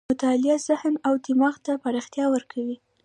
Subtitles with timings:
[0.13, 2.77] مطالعه ذهن او دماغ ته پراختیا ورکوي.